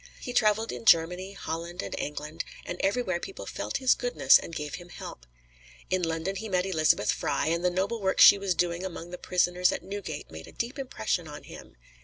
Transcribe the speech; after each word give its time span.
He 0.19 0.33
traveled 0.33 0.71
in 0.71 0.83
Germany, 0.85 1.33
Holland 1.33 1.83
and 1.83 1.93
England, 1.95 2.43
and 2.65 2.81
everywhere 2.81 3.19
people 3.19 3.45
felt 3.45 3.77
his 3.77 3.93
goodness 3.93 4.39
and 4.39 4.55
gave 4.55 4.73
him 4.81 4.89
help. 4.89 5.27
In 5.91 6.01
London 6.01 6.37
he 6.37 6.49
met 6.49 6.65
Elizabeth 6.65 7.11
Fry, 7.11 7.45
and 7.49 7.63
the 7.63 7.69
noble 7.69 8.01
work 8.01 8.19
she 8.19 8.39
was 8.39 8.55
doing 8.55 8.83
among 8.83 9.11
the 9.11 9.19
prisoners 9.19 9.71
at 9.71 9.83
Newgate 9.83 10.31
made 10.31 10.47
a 10.47 10.51
deep 10.53 10.79
impression 10.79 11.27
on 11.27 11.43
him. 11.43 11.75